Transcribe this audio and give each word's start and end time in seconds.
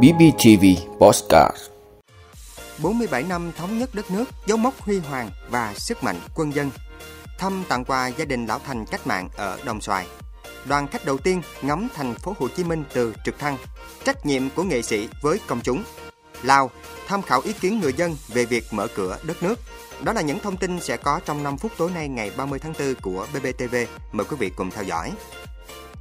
BBTV 0.00 0.64
Postcard 0.98 1.56
47 2.82 3.22
năm 3.22 3.52
thống 3.56 3.78
nhất 3.78 3.90
đất 3.94 4.10
nước, 4.10 4.24
dấu 4.46 4.58
mốc 4.58 4.80
huy 4.80 4.98
hoàng 4.98 5.30
và 5.50 5.74
sức 5.76 6.04
mạnh 6.04 6.16
quân 6.34 6.54
dân. 6.54 6.70
Thăm 7.38 7.64
tặng 7.68 7.84
quà 7.84 8.08
gia 8.08 8.24
đình 8.24 8.46
lão 8.46 8.58
thành 8.58 8.86
cách 8.86 9.06
mạng 9.06 9.28
ở 9.36 9.58
Đồng 9.64 9.80
Xoài. 9.80 10.06
Đoàn 10.64 10.86
khách 10.86 11.04
đầu 11.04 11.18
tiên 11.18 11.42
ngắm 11.62 11.88
thành 11.94 12.14
phố 12.14 12.34
Hồ 12.38 12.48
Chí 12.48 12.64
Minh 12.64 12.84
từ 12.92 13.14
trực 13.24 13.38
thăng. 13.38 13.56
Trách 14.04 14.26
nhiệm 14.26 14.50
của 14.50 14.62
nghệ 14.62 14.82
sĩ 14.82 15.08
với 15.22 15.40
công 15.46 15.60
chúng. 15.60 15.84
Lào 16.42 16.70
tham 17.06 17.22
khảo 17.22 17.40
ý 17.40 17.52
kiến 17.52 17.80
người 17.80 17.92
dân 17.92 18.16
về 18.28 18.44
việc 18.44 18.64
mở 18.70 18.88
cửa 18.94 19.18
đất 19.22 19.42
nước. 19.42 19.54
Đó 20.02 20.12
là 20.12 20.20
những 20.20 20.38
thông 20.38 20.56
tin 20.56 20.80
sẽ 20.80 20.96
có 20.96 21.20
trong 21.24 21.42
5 21.42 21.58
phút 21.58 21.72
tối 21.76 21.90
nay 21.94 22.08
ngày 22.08 22.30
30 22.36 22.58
tháng 22.58 22.72
4 22.78 22.94
của 23.02 23.26
BBTV. 23.34 23.76
Mời 24.12 24.26
quý 24.30 24.36
vị 24.38 24.50
cùng 24.56 24.70
theo 24.70 24.84
dõi. 24.84 25.12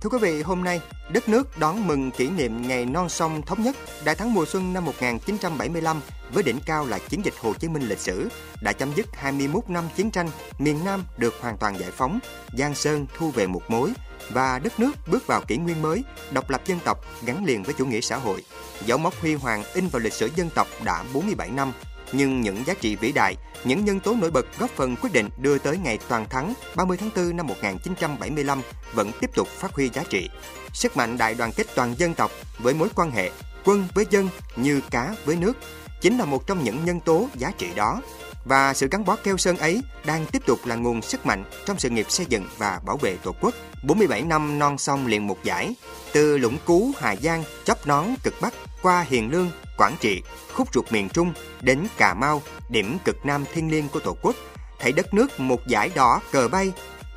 Thưa 0.01 0.09
quý 0.09 0.17
vị, 0.21 0.41
hôm 0.41 0.63
nay, 0.63 0.81
đất 1.09 1.29
nước 1.29 1.57
đón 1.59 1.87
mừng 1.87 2.11
kỷ 2.11 2.29
niệm 2.29 2.67
ngày 2.67 2.85
non 2.85 3.09
sông 3.09 3.41
thống 3.41 3.63
nhất 3.63 3.75
đại 4.05 4.15
thắng 4.15 4.33
mùa 4.33 4.45
xuân 4.45 4.73
năm 4.73 4.85
1975 4.85 6.01
với 6.33 6.43
đỉnh 6.43 6.59
cao 6.65 6.85
là 6.85 6.99
chiến 6.99 7.25
dịch 7.25 7.33
Hồ 7.39 7.53
Chí 7.53 7.67
Minh 7.67 7.89
lịch 7.89 7.99
sử 7.99 8.29
đã 8.61 8.73
chấm 8.73 8.93
dứt 8.95 9.05
21 9.15 9.69
năm 9.69 9.83
chiến 9.95 10.11
tranh, 10.11 10.29
miền 10.59 10.85
Nam 10.85 11.03
được 11.17 11.33
hoàn 11.41 11.57
toàn 11.57 11.79
giải 11.79 11.91
phóng, 11.91 12.19
Giang 12.57 12.75
Sơn 12.75 13.05
thu 13.17 13.31
về 13.31 13.47
một 13.47 13.61
mối 13.67 13.93
và 14.29 14.59
đất 14.59 14.79
nước 14.79 14.91
bước 15.07 15.27
vào 15.27 15.41
kỷ 15.47 15.57
nguyên 15.57 15.81
mới, 15.81 16.03
độc 16.31 16.49
lập 16.49 16.61
dân 16.65 16.79
tộc 16.85 17.05
gắn 17.25 17.45
liền 17.45 17.63
với 17.63 17.73
chủ 17.77 17.85
nghĩa 17.85 18.01
xã 18.01 18.17
hội. 18.17 18.43
Dấu 18.85 18.97
mốc 18.97 19.13
huy 19.21 19.33
hoàng 19.33 19.63
in 19.73 19.87
vào 19.87 19.99
lịch 19.99 20.13
sử 20.13 20.29
dân 20.35 20.49
tộc 20.55 20.67
đã 20.83 21.03
47 21.13 21.49
năm 21.49 21.73
nhưng 22.11 22.41
những 22.41 22.65
giá 22.65 22.73
trị 22.73 22.95
vĩ 22.95 23.11
đại, 23.11 23.35
những 23.63 23.85
nhân 23.85 23.99
tố 23.99 24.15
nổi 24.21 24.31
bật 24.31 24.45
góp 24.59 24.69
phần 24.69 24.95
quyết 24.95 25.13
định 25.13 25.29
đưa 25.37 25.57
tới 25.57 25.77
ngày 25.77 25.99
toàn 26.07 26.29
thắng 26.29 26.53
30 26.75 26.97
tháng 26.97 27.09
4 27.15 27.37
năm 27.37 27.47
1975 27.47 28.61
vẫn 28.93 29.11
tiếp 29.19 29.29
tục 29.35 29.47
phát 29.47 29.73
huy 29.73 29.89
giá 29.89 30.03
trị. 30.09 30.29
Sức 30.73 30.97
mạnh 30.97 31.17
đại 31.17 31.35
đoàn 31.35 31.51
kết 31.55 31.67
toàn 31.75 31.95
dân 31.97 32.13
tộc 32.13 32.31
với 32.59 32.73
mối 32.73 32.89
quan 32.95 33.11
hệ 33.11 33.31
quân 33.65 33.87
với 33.93 34.05
dân 34.09 34.29
như 34.55 34.81
cá 34.91 35.15
với 35.25 35.35
nước 35.35 35.53
chính 36.01 36.17
là 36.17 36.25
một 36.25 36.47
trong 36.47 36.63
những 36.63 36.85
nhân 36.85 36.99
tố 36.99 37.27
giá 37.35 37.51
trị 37.57 37.67
đó. 37.75 38.01
Và 38.45 38.73
sự 38.73 38.87
gắn 38.91 39.05
bó 39.05 39.15
keo 39.15 39.37
sơn 39.37 39.57
ấy 39.57 39.81
đang 40.05 40.25
tiếp 40.25 40.41
tục 40.45 40.59
là 40.65 40.75
nguồn 40.75 41.01
sức 41.01 41.25
mạnh 41.25 41.43
trong 41.65 41.79
sự 41.79 41.89
nghiệp 41.89 42.05
xây 42.09 42.25
dựng 42.29 42.47
và 42.57 42.79
bảo 42.85 42.97
vệ 42.97 43.17
Tổ 43.23 43.35
quốc. 43.41 43.53
47 43.83 44.21
năm 44.21 44.59
non 44.59 44.77
sông 44.77 45.07
liền 45.07 45.27
một 45.27 45.43
giải, 45.43 45.75
từ 46.13 46.37
Lũng 46.37 46.57
Cú, 46.65 46.91
Hà 46.99 47.15
Giang, 47.15 47.43
Chóp 47.65 47.87
Nón, 47.87 48.05
Cực 48.23 48.33
Bắc 48.41 48.53
qua 48.81 49.05
Hiền 49.09 49.31
Lương, 49.31 49.51
Quảng 49.77 49.95
Trị, 49.99 50.21
khúc 50.53 50.73
ruột 50.73 50.91
miền 50.91 51.09
Trung 51.09 51.33
đến 51.61 51.87
Cà 51.97 52.13
Mau, 52.13 52.41
điểm 52.69 52.97
cực 53.05 53.25
nam 53.25 53.45
thiên 53.53 53.71
liêng 53.71 53.89
của 53.89 53.99
Tổ 53.99 54.17
quốc, 54.21 54.35
thấy 54.79 54.91
đất 54.91 55.13
nước 55.13 55.39
một 55.39 55.67
giải 55.67 55.91
đỏ 55.95 56.21
cờ 56.31 56.47
bay, 56.47 56.71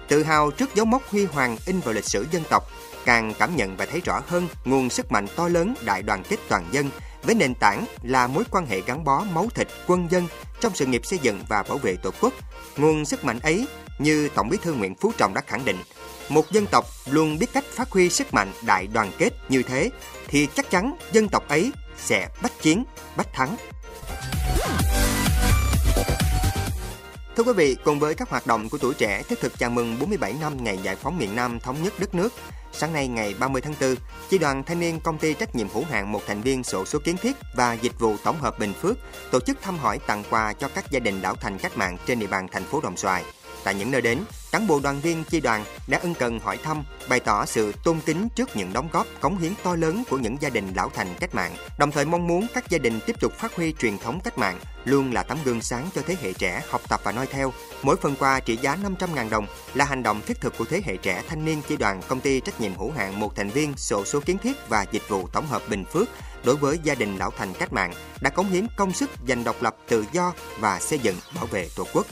tự 0.08 0.22
hào 0.22 0.50
trước 0.50 0.74
dấu 0.74 0.86
mốc 0.86 1.02
huy 1.10 1.24
hoàng 1.24 1.56
in 1.66 1.80
vào 1.80 1.94
lịch 1.94 2.04
sử 2.04 2.26
dân 2.30 2.42
tộc, 2.50 2.70
càng 3.04 3.34
cảm 3.38 3.56
nhận 3.56 3.76
và 3.76 3.86
thấy 3.86 4.00
rõ 4.04 4.22
hơn 4.26 4.48
nguồn 4.64 4.90
sức 4.90 5.12
mạnh 5.12 5.26
to 5.36 5.48
lớn 5.48 5.74
đại 5.84 6.02
đoàn 6.02 6.22
kết 6.28 6.36
toàn 6.48 6.64
dân 6.70 6.90
với 7.24 7.34
nền 7.34 7.54
tảng 7.54 7.86
là 8.02 8.26
mối 8.26 8.44
quan 8.50 8.66
hệ 8.66 8.80
gắn 8.80 9.04
bó 9.04 9.24
máu 9.32 9.48
thịt 9.54 9.68
quân 9.86 10.08
dân 10.10 10.28
trong 10.60 10.74
sự 10.74 10.86
nghiệp 10.86 11.06
xây 11.06 11.18
dựng 11.22 11.40
và 11.48 11.62
bảo 11.62 11.78
vệ 11.78 11.96
Tổ 11.96 12.10
quốc. 12.20 12.32
Nguồn 12.76 13.04
sức 13.04 13.24
mạnh 13.24 13.38
ấy, 13.40 13.66
như 13.98 14.28
Tổng 14.34 14.48
Bí 14.48 14.56
thư 14.62 14.74
Nguyễn 14.74 14.94
Phú 14.94 15.12
Trọng 15.16 15.34
đã 15.34 15.40
khẳng 15.40 15.64
định, 15.64 15.76
một 16.28 16.50
dân 16.50 16.66
tộc 16.66 16.84
luôn 17.10 17.38
biết 17.38 17.46
cách 17.52 17.64
phát 17.64 17.90
huy 17.90 18.10
sức 18.10 18.34
mạnh 18.34 18.52
đại 18.62 18.86
đoàn 18.86 19.12
kết 19.18 19.30
như 19.48 19.62
thế 19.62 19.90
thì 20.28 20.48
chắc 20.54 20.70
chắn 20.70 20.96
dân 21.12 21.28
tộc 21.28 21.48
ấy 21.48 21.72
sẽ 21.98 22.28
bách 22.42 22.62
chiến, 22.62 22.84
bách 23.16 23.32
thắng. 23.32 23.56
Thưa 27.36 27.42
quý 27.42 27.52
vị, 27.52 27.76
cùng 27.84 27.98
với 27.98 28.14
các 28.14 28.30
hoạt 28.30 28.46
động 28.46 28.68
của 28.68 28.78
tuổi 28.78 28.94
trẻ 28.94 29.22
thiết 29.28 29.40
thực 29.40 29.58
chào 29.58 29.70
mừng 29.70 29.98
47 29.98 30.34
năm 30.40 30.64
ngày 30.64 30.78
giải 30.82 30.96
phóng 30.96 31.18
miền 31.18 31.36
Nam 31.36 31.60
thống 31.60 31.82
nhất 31.82 31.92
đất 31.98 32.14
nước, 32.14 32.32
sáng 32.72 32.92
nay 32.92 33.08
ngày 33.08 33.34
30 33.38 33.62
tháng 33.62 33.74
4, 33.80 33.94
Chi 34.28 34.38
đoàn 34.38 34.64
Thanh 34.64 34.80
niên 34.80 35.00
Công 35.00 35.18
ty 35.18 35.34
trách 35.34 35.56
nhiệm 35.56 35.68
hữu 35.68 35.84
hạn 35.90 36.12
một 36.12 36.20
thành 36.26 36.42
viên 36.42 36.64
sổ 36.64 36.84
số 36.84 36.98
kiến 37.04 37.16
thiết 37.16 37.36
và 37.56 37.72
dịch 37.72 37.98
vụ 37.98 38.16
tổng 38.24 38.40
hợp 38.40 38.58
Bình 38.58 38.72
Phước 38.72 38.98
tổ 39.30 39.40
chức 39.40 39.62
thăm 39.62 39.78
hỏi 39.78 39.98
tặng 39.98 40.22
quà 40.30 40.52
cho 40.52 40.68
các 40.68 40.90
gia 40.90 41.00
đình 41.00 41.20
lão 41.22 41.34
thành 41.34 41.58
cách 41.58 41.76
mạng 41.76 41.96
trên 42.06 42.18
địa 42.18 42.26
bàn 42.26 42.48
thành 42.52 42.64
phố 42.64 42.80
Đồng 42.80 42.96
Xoài. 42.96 43.24
Tại 43.64 43.74
những 43.74 43.90
nơi 43.90 44.00
đến, 44.00 44.18
cán 44.54 44.66
bộ 44.66 44.80
đoàn 44.82 45.00
viên 45.00 45.24
chi 45.24 45.40
đoàn 45.40 45.64
đã 45.86 45.98
ân 45.98 46.14
cần 46.14 46.38
hỏi 46.38 46.58
thăm, 46.62 46.84
bày 47.08 47.20
tỏ 47.20 47.46
sự 47.46 47.72
tôn 47.84 48.00
kính 48.06 48.28
trước 48.34 48.56
những 48.56 48.72
đóng 48.72 48.88
góp 48.92 49.06
cống 49.20 49.38
hiến 49.38 49.52
to 49.62 49.76
lớn 49.76 50.02
của 50.10 50.18
những 50.18 50.36
gia 50.40 50.48
đình 50.48 50.72
lão 50.74 50.90
thành 50.94 51.06
cách 51.20 51.34
mạng, 51.34 51.56
đồng 51.78 51.90
thời 51.90 52.04
mong 52.04 52.26
muốn 52.26 52.46
các 52.54 52.70
gia 52.70 52.78
đình 52.78 53.00
tiếp 53.06 53.20
tục 53.20 53.32
phát 53.32 53.56
huy 53.56 53.72
truyền 53.72 53.98
thống 53.98 54.20
cách 54.24 54.38
mạng, 54.38 54.58
luôn 54.84 55.12
là 55.12 55.22
tấm 55.22 55.38
gương 55.44 55.62
sáng 55.62 55.88
cho 55.94 56.02
thế 56.06 56.16
hệ 56.22 56.32
trẻ 56.32 56.62
học 56.68 56.80
tập 56.88 57.00
và 57.04 57.12
noi 57.12 57.26
theo. 57.26 57.52
Mỗi 57.82 57.96
phần 57.96 58.16
quà 58.18 58.40
trị 58.40 58.56
giá 58.56 58.76
500.000 58.98 59.30
đồng 59.30 59.46
là 59.74 59.84
hành 59.84 60.02
động 60.02 60.20
thiết 60.26 60.40
thực 60.40 60.58
của 60.58 60.64
thế 60.64 60.82
hệ 60.84 60.96
trẻ 60.96 61.22
thanh 61.28 61.44
niên 61.44 61.62
chi 61.68 61.76
đoàn 61.76 62.00
công 62.08 62.20
ty 62.20 62.40
trách 62.40 62.60
nhiệm 62.60 62.74
hữu 62.74 62.90
hạn 62.90 63.20
một 63.20 63.36
thành 63.36 63.50
viên 63.50 63.76
sổ 63.76 64.04
số 64.04 64.20
kiến 64.20 64.38
thiết 64.38 64.68
và 64.68 64.86
dịch 64.92 65.08
vụ 65.08 65.28
tổng 65.32 65.46
hợp 65.46 65.62
Bình 65.68 65.84
Phước 65.84 66.08
đối 66.44 66.56
với 66.56 66.78
gia 66.82 66.94
đình 66.94 67.16
lão 67.16 67.30
thành 67.30 67.52
cách 67.58 67.72
mạng 67.72 67.92
đã 68.20 68.30
cống 68.30 68.50
hiến 68.50 68.66
công 68.76 68.92
sức 68.92 69.10
giành 69.28 69.44
độc 69.44 69.62
lập 69.62 69.76
tự 69.88 70.04
do 70.12 70.32
và 70.58 70.80
xây 70.80 70.98
dựng 70.98 71.16
bảo 71.34 71.46
vệ 71.46 71.68
Tổ 71.76 71.86
quốc. 71.92 72.06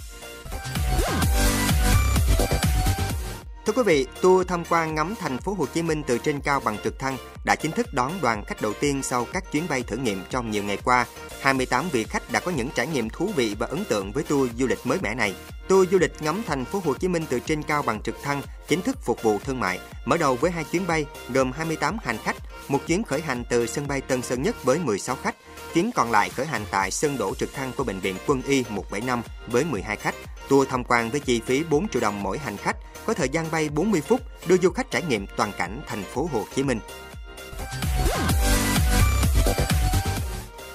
Thưa 3.67 3.73
quý 3.73 3.83
vị, 3.87 4.07
tour 4.23 4.47
tham 4.47 4.63
quan 4.71 4.95
ngắm 4.95 5.15
thành 5.21 5.39
phố 5.39 5.55
Hồ 5.55 5.67
Chí 5.67 5.83
Minh 5.83 6.03
từ 6.07 6.19
trên 6.19 6.41
cao 6.41 6.61
bằng 6.65 6.77
trực 6.85 6.99
thăng 6.99 7.17
đã 7.45 7.57
chính 7.57 7.73
thức 7.73 7.87
đón 7.93 8.13
đoàn 8.23 8.45
khách 8.45 8.63
đầu 8.63 8.73
tiên 8.81 9.03
sau 9.03 9.27
các 9.33 9.53
chuyến 9.53 9.65
bay 9.69 9.83
thử 9.83 9.97
nghiệm 9.97 10.23
trong 10.31 10.51
nhiều 10.51 10.63
ngày 10.63 10.79
qua. 10.85 11.07
28 11.41 11.89
vị 11.93 12.05
khách 12.05 12.33
đã 12.33 12.41
có 12.41 12.51
những 12.51 12.69
trải 12.75 12.87
nghiệm 12.87 13.11
thú 13.11 13.31
vị 13.37 13.57
và 13.59 13.67
ấn 13.67 13.85
tượng 13.85 14.13
với 14.13 14.25
tour 14.25 14.51
du 14.59 14.67
lịch 14.67 14.79
mới 14.85 14.99
mẻ 15.03 15.15
này. 15.15 15.35
Tour 15.69 15.91
du 15.91 15.99
lịch 15.99 16.23
ngắm 16.23 16.43
thành 16.47 16.65
phố 16.65 16.83
Hồ 16.85 16.95
Chí 16.95 17.09
Minh 17.09 17.25
từ 17.29 17.41
trên 17.41 17.63
cao 17.63 17.83
bằng 17.83 18.03
trực 18.03 18.23
thăng 18.23 18.43
chính 18.73 18.83
thức 18.83 18.99
phục 19.03 19.23
vụ 19.23 19.39
thương 19.39 19.61
mại, 19.61 19.79
mở 20.05 20.17
đầu 20.17 20.37
với 20.37 20.51
hai 20.51 20.65
chuyến 20.65 20.87
bay 20.87 21.07
gồm 21.29 21.53
28 21.53 21.97
hành 22.05 22.19
khách, 22.19 22.37
một 22.69 22.79
chuyến 22.87 23.03
khởi 23.03 23.21
hành 23.21 23.45
từ 23.49 23.67
sân 23.67 23.89
bay 23.89 24.01
Tân 24.01 24.23
Sơn 24.23 24.43
Nhất 24.43 24.65
với 24.65 24.79
16 24.79 25.17
khách, 25.17 25.35
chuyến 25.75 25.91
còn 25.95 26.11
lại 26.11 26.29
khởi 26.29 26.47
hành 26.47 26.65
tại 26.71 26.91
sân 26.91 27.19
đổ 27.19 27.35
trực 27.35 27.55
thăng 27.55 27.73
của 27.77 27.85
bệnh 27.85 28.01
viện 28.01 28.17
Quân 28.27 28.43
y 28.43 28.65
175 28.69 29.23
với 29.47 29.65
12 29.65 29.97
khách. 29.97 30.15
Tour 30.49 30.69
tham 30.69 30.85
quan 30.85 31.11
với 31.11 31.21
chi 31.21 31.41
phí 31.47 31.65
4 31.71 31.89
triệu 31.89 32.03
đồng 32.03 32.23
mỗi 32.23 32.39
hành 32.39 32.57
khách, 32.57 32.77
có 33.07 33.15
thời 33.15 33.29
gian 33.29 33.51
bay 33.51 33.69
40 33.69 34.01
phút, 34.01 34.21
đưa 34.47 34.57
du 34.57 34.71
khách 34.71 34.91
trải 34.91 35.03
nghiệm 35.03 35.27
toàn 35.37 35.53
cảnh 35.59 35.81
thành 35.87 36.03
phố 36.03 36.29
Hồ 36.33 36.45
Chí 36.55 36.63
Minh. 36.63 36.79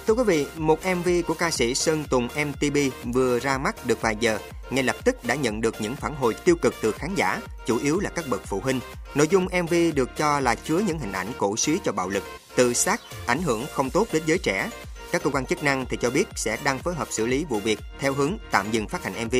Thưa 0.07 0.13
quý 0.13 0.23
vị, 0.23 0.47
một 0.57 0.79
MV 0.85 1.09
của 1.27 1.33
ca 1.33 1.51
sĩ 1.51 1.75
Sơn 1.75 2.03
Tùng 2.09 2.27
MTB 2.27 2.77
vừa 3.13 3.39
ra 3.39 3.57
mắt 3.57 3.85
được 3.85 4.01
vài 4.01 4.15
giờ, 4.19 4.39
ngay 4.69 4.83
lập 4.83 4.95
tức 5.05 5.23
đã 5.23 5.35
nhận 5.35 5.61
được 5.61 5.75
những 5.79 5.95
phản 5.95 6.15
hồi 6.15 6.35
tiêu 6.45 6.55
cực 6.61 6.75
từ 6.81 6.91
khán 6.91 7.15
giả, 7.15 7.41
chủ 7.65 7.77
yếu 7.77 7.99
là 7.99 8.09
các 8.09 8.25
bậc 8.29 8.41
phụ 8.45 8.59
huynh. 8.59 8.79
Nội 9.15 9.27
dung 9.27 9.45
MV 9.63 9.73
được 9.95 10.09
cho 10.17 10.39
là 10.39 10.55
chứa 10.55 10.79
những 10.79 10.99
hình 10.99 11.11
ảnh 11.11 11.27
cổ 11.37 11.57
suý 11.57 11.79
cho 11.83 11.91
bạo 11.91 12.09
lực, 12.09 12.23
tự 12.55 12.73
sát, 12.73 13.01
ảnh 13.25 13.41
hưởng 13.41 13.65
không 13.73 13.89
tốt 13.89 14.07
đến 14.13 14.23
giới 14.25 14.37
trẻ. 14.37 14.69
Các 15.11 15.23
cơ 15.23 15.29
quan 15.29 15.45
chức 15.45 15.63
năng 15.63 15.85
thì 15.85 15.97
cho 16.01 16.09
biết 16.09 16.27
sẽ 16.35 16.57
đang 16.63 16.79
phối 16.79 16.95
hợp 16.95 17.07
xử 17.11 17.25
lý 17.25 17.45
vụ 17.49 17.59
việc 17.59 17.79
theo 17.99 18.13
hướng 18.13 18.37
tạm 18.51 18.71
dừng 18.71 18.87
phát 18.87 19.03
hành 19.03 19.25
MV. 19.25 19.35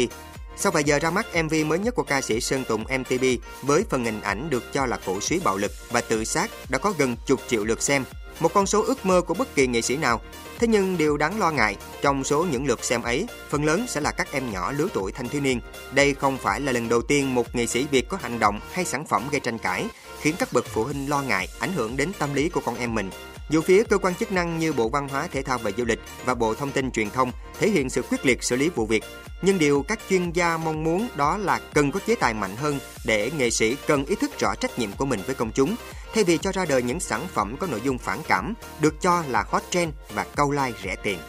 Sau 0.58 0.72
vài 0.72 0.84
giờ 0.84 1.00
ra 1.00 1.10
mắt 1.10 1.26
MV 1.44 1.54
mới 1.66 1.80
nhất 1.80 1.96
của 1.96 2.04
ca 2.04 2.22
sĩ 2.22 2.42
Sơn 2.42 2.64
Tùng 2.68 2.84
MTB 2.84 3.26
với 3.62 3.84
phần 3.90 4.06
hình 4.06 4.22
ảnh 4.22 4.50
được 4.50 4.74
cho 4.74 4.86
là 4.86 5.00
cổ 5.06 5.22
suý 5.22 5.40
bạo 5.44 5.58
lực 5.58 5.72
và 5.92 6.02
tự 6.02 6.24
sát 6.24 6.52
đã 6.70 6.78
có 6.78 6.94
gần 6.98 7.16
chục 7.26 7.42
triệu 7.48 7.64
lượt 7.64 7.82
xem, 7.82 8.04
một 8.40 8.54
con 8.54 8.66
số 8.66 8.84
ước 8.84 9.06
mơ 9.06 9.22
của 9.22 9.34
bất 9.34 9.56
kỳ 9.56 9.68
nghệ 9.68 9.82
sĩ 9.82 9.98
nào. 9.98 10.22
Thế 10.60 10.68
nhưng 10.68 10.98
điều 10.98 11.18
đáng 11.18 11.40
lo 11.40 11.52
ngại, 11.52 11.76
trong 12.02 12.24
số 12.24 12.46
những 12.52 12.68
lượt 12.68 12.84
xem 12.84 13.02
ấy, 13.02 13.28
phần 13.50 13.66
lớn 13.66 13.86
sẽ 13.88 14.02
là 14.02 14.12
các 14.12 14.32
em 14.32 14.52
nhỏ 14.52 14.72
lứa 14.72 14.88
tuổi 14.94 15.12
thanh 15.12 15.30
thiếu 15.30 15.42
niên. 15.42 15.62
Đây 15.92 16.14
không 16.14 16.38
phải 16.38 16.60
là 16.60 16.72
lần 16.72 16.90
đầu 16.90 17.02
tiên 17.02 17.36
một 17.36 17.56
nghệ 17.56 17.68
sĩ 17.68 17.86
Việt 17.92 18.10
có 18.10 18.18
hành 18.22 18.40
động 18.40 18.60
hay 18.72 18.86
sản 18.86 19.06
phẩm 19.06 19.24
gây 19.32 19.40
tranh 19.40 19.58
cãi, 19.58 19.86
khiến 20.28 20.36
các 20.40 20.54
bậc 20.54 20.66
phụ 20.66 20.84
huynh 20.84 21.10
lo 21.10 21.22
ngại 21.22 21.48
ảnh 21.60 21.74
hưởng 21.74 21.98
đến 21.98 22.12
tâm 22.20 22.34
lý 22.34 22.50
của 22.50 22.62
con 22.66 22.76
em 22.76 22.96
mình. 22.96 23.10
Dù 23.50 23.62
phía 23.62 23.84
cơ 23.84 23.98
quan 23.98 24.16
chức 24.16 24.32
năng 24.32 24.60
như 24.60 24.74
Bộ 24.74 24.90
Văn 24.90 25.08
hóa 25.08 25.28
Thể 25.32 25.44
thao 25.44 25.58
và 25.58 25.72
Du 25.78 25.86
lịch 25.86 26.00
và 26.26 26.34
Bộ 26.34 26.54
Thông 26.54 26.72
tin 26.72 26.92
Truyền 26.92 27.10
thông 27.10 27.32
thể 27.60 27.70
hiện 27.70 27.90
sự 27.90 28.02
quyết 28.02 28.26
liệt 28.26 28.44
xử 28.44 28.56
lý 28.56 28.70
vụ 28.70 28.86
việc, 28.86 29.04
nhưng 29.42 29.60
điều 29.60 29.86
các 29.88 30.00
chuyên 30.10 30.32
gia 30.32 30.58
mong 30.58 30.84
muốn 30.84 31.08
đó 31.16 31.38
là 31.38 31.60
cần 31.74 31.92
có 31.92 32.00
chế 32.08 32.16
tài 32.16 32.34
mạnh 32.34 32.56
hơn 32.56 32.80
để 33.06 33.32
nghệ 33.38 33.50
sĩ 33.50 33.76
cần 33.88 34.06
ý 34.06 34.16
thức 34.16 34.40
rõ 34.40 34.56
trách 34.56 34.80
nhiệm 34.80 34.92
của 34.92 35.06
mình 35.06 35.20
với 35.26 35.36
công 35.36 35.52
chúng, 35.52 35.76
thay 36.14 36.24
vì 36.24 36.38
cho 36.38 36.52
ra 36.52 36.66
đời 36.66 36.84
những 36.84 37.00
sản 37.00 37.28
phẩm 37.34 37.56
có 37.60 37.68
nội 37.68 37.82
dung 37.84 37.98
phản 37.98 38.20
cảm, 38.28 38.54
được 38.80 39.02
cho 39.02 39.24
là 39.30 39.46
hot 39.48 39.64
trend 39.70 39.94
và 40.14 40.26
câu 40.36 40.52
like 40.52 40.80
rẻ 40.84 40.96
tiền. 41.04 41.20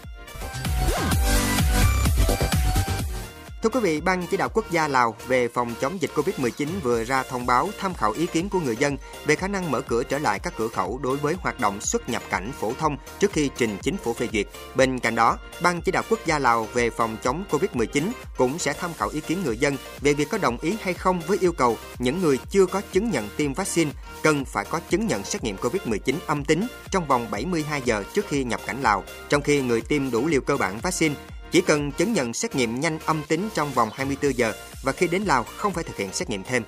Thưa 3.69 3.81
quý 3.81 3.91
vị, 3.91 4.01
Ban 4.01 4.27
chỉ 4.27 4.37
đạo 4.37 4.49
quốc 4.55 4.71
gia 4.71 4.89
Lào 4.89 5.17
về 5.27 5.49
phòng 5.49 5.75
chống 5.81 6.01
dịch 6.01 6.11
Covid-19 6.15 6.69
vừa 6.83 7.05
ra 7.05 7.23
thông 7.23 7.47
báo 7.47 7.69
tham 7.79 7.95
khảo 7.95 8.13
ý 8.13 8.27
kiến 8.27 8.49
của 8.49 8.61
người 8.61 8.77
dân 8.77 8.97
về 9.27 9.35
khả 9.35 9.49
năng 9.49 9.71
mở 9.71 9.81
cửa 9.81 10.03
trở 10.03 10.19
lại 10.19 10.39
các 10.39 10.53
cửa 10.57 10.69
khẩu 10.69 10.99
đối 11.03 11.17
với 11.17 11.35
hoạt 11.41 11.61
động 11.61 11.81
xuất 11.81 12.09
nhập 12.09 12.23
cảnh 12.31 12.53
phổ 12.61 12.73
thông 12.79 12.97
trước 13.19 13.33
khi 13.33 13.51
trình 13.57 13.79
chính 13.83 13.97
phủ 13.97 14.13
phê 14.13 14.29
duyệt. 14.33 14.47
Bên 14.75 14.99
cạnh 14.99 15.15
đó, 15.15 15.39
Ban 15.63 15.81
chỉ 15.81 15.93
đạo 15.93 16.03
quốc 16.11 16.19
gia 16.27 16.39
Lào 16.39 16.65
về 16.65 16.91
phòng 16.91 17.17
chống 17.23 17.45
Covid-19 17.51 18.03
cũng 18.37 18.59
sẽ 18.59 18.73
tham 18.73 18.91
khảo 18.99 19.09
ý 19.09 19.21
kiến 19.21 19.39
người 19.45 19.57
dân 19.57 19.77
về 20.01 20.15
việc 20.15 20.29
có 20.31 20.39
đồng 20.39 20.59
ý 20.61 20.77
hay 20.81 20.95
không 20.95 21.21
với 21.27 21.39
yêu 21.41 21.53
cầu 21.53 21.77
những 21.99 22.23
người 22.23 22.39
chưa 22.51 22.67
có 22.67 22.83
chứng 22.93 23.11
nhận 23.11 23.29
tiêm 23.37 23.55
vaccine 23.55 23.91
cần 24.23 24.45
phải 24.45 24.65
có 24.71 24.81
chứng 24.91 25.07
nhận 25.07 25.25
xét 25.25 25.45
nghiệm 25.45 25.57
Covid-19 25.57 26.15
âm 26.27 26.45
tính 26.45 26.67
trong 26.91 27.07
vòng 27.07 27.31
72 27.31 27.83
giờ 27.85 28.05
trước 28.15 28.29
khi 28.29 28.45
nhập 28.45 28.61
cảnh 28.67 28.83
Lào, 28.83 29.05
trong 29.29 29.43
khi 29.43 29.63
người 29.63 29.81
tiêm 29.81 30.11
đủ 30.11 30.27
liều 30.27 30.41
cơ 30.41 30.57
bản 30.57 30.79
vaccine 30.83 31.15
chỉ 31.51 31.61
cần 31.61 31.93
chứng 31.93 32.13
nhận 32.13 32.35
xét 32.35 32.55
nghiệm 32.55 32.81
nhanh 32.81 32.99
âm 33.07 33.23
tính 33.29 33.49
trong 33.55 33.73
vòng 33.73 33.89
24 33.95 34.37
giờ 34.37 34.53
và 34.83 34.93
khi 34.93 35.09
đến 35.09 35.23
Lào 35.23 35.45
không 35.57 35.73
phải 35.73 35.85
thực 35.85 35.97
hiện 35.97 36.13
xét 36.13 36.31
nghiệm 36.31 36.43
thêm. 36.43 36.63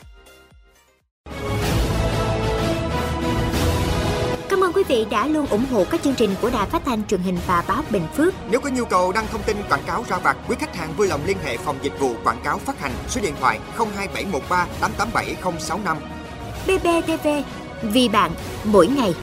ơn 4.71 4.77
quý 4.77 4.83
vị 4.89 5.07
đã 5.11 5.27
luôn 5.27 5.47
ủng 5.47 5.65
hộ 5.71 5.85
các 5.91 6.03
chương 6.03 6.15
trình 6.15 6.35
của 6.43 6.51
Đài 6.51 6.67
Phát 6.67 6.83
thanh 6.85 7.07
truyền 7.07 7.21
hình 7.21 7.39
và 7.47 7.65
báo 7.69 7.85
Bình 7.91 8.03
Phước. 8.17 8.35
Nếu 8.51 8.61
có 8.61 8.71
nhu 8.71 8.85
cầu 8.85 9.13
đăng 9.13 9.27
thông 9.27 9.43
tin 9.43 9.57
quảng 9.69 9.83
cáo 9.87 10.05
ra 10.09 10.19
vặt, 10.19 10.37
quý 10.49 10.57
khách 10.59 10.77
hàng 10.77 10.93
vui 10.97 11.09
lòng 11.09 11.21
liên 11.27 11.37
hệ 11.45 11.57
phòng 11.57 11.79
dịch 11.83 12.01
vụ 12.01 12.15
quảng 12.25 12.41
cáo 12.45 12.59
phát 12.59 12.81
hành 12.81 12.93
số 13.09 13.21
điện 13.21 13.35
thoại 13.41 13.61
02713 13.97 14.67
887065. 14.81 15.97
BBTV, 16.67 17.29
vì 17.83 18.09
bạn, 18.09 18.31
mỗi 18.65 18.87
ngày. 18.87 19.15